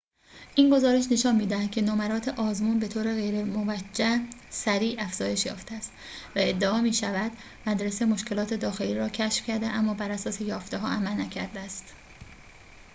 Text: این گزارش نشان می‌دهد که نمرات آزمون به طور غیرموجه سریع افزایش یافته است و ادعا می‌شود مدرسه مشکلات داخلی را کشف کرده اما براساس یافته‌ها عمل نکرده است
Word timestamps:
این 0.55 0.69
گزارش 0.75 1.07
نشان 1.11 1.35
می‌دهد 1.35 1.71
که 1.71 1.81
نمرات 1.81 2.27
آزمون 2.27 2.79
به 2.79 2.87
طور 2.87 3.13
غیرموجه 3.13 4.19
سریع 4.49 4.95
افزایش 4.99 5.45
یافته 5.45 5.75
است 5.75 5.91
و 6.35 6.35
ادعا 6.35 6.81
می‌شود 6.81 7.31
مدرسه 7.67 8.05
مشکلات 8.05 8.53
داخلی 8.53 8.95
را 8.95 9.09
کشف 9.09 9.47
کرده 9.47 9.67
اما 9.67 9.93
براساس 9.93 10.41
یافته‌ها 10.41 10.87
عمل 10.89 11.21
نکرده 11.21 11.59
است 11.59 11.93